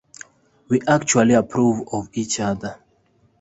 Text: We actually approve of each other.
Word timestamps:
We 0.67 0.81
actually 0.87 1.35
approve 1.35 1.87
of 1.93 2.09
each 2.13 2.39
other. 2.39 2.79